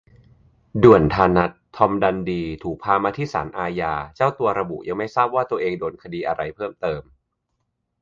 [0.83, 7.01] ด่วนธานัท "ทอมดันดี" ถูกพามาที่ศาลอาญา เจ้าตัวระบุยังไม่ทราบว่าตัวเองโดนคดีอะไรเพิ่มเติม